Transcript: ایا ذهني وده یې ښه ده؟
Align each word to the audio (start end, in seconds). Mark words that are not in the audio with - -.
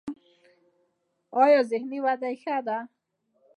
ایا 1.43 1.59
ذهني 1.71 1.99
وده 2.05 2.27
یې 2.31 2.37
ښه 2.41 2.57
ده؟ 2.67 2.77